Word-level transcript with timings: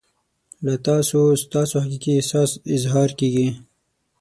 له 0.65 0.73
تاسو 0.87 1.19
ستاسو 1.43 1.75
حقیقي 1.85 2.11
احساس 2.17 2.51
اظهار 2.75 3.09
کیږي. 3.19 3.47